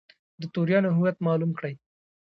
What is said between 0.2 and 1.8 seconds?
د توریانو هویت معلوم کړي.